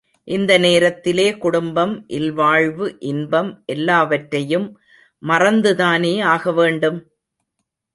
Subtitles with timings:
[0.27, 4.67] இந்த நேரத்திலே குடும்பம், இல்வாழ்வு இன்பம் எல்லாவற்றையும்
[5.23, 6.99] மறந்துதானே ஆக வேண்டும்?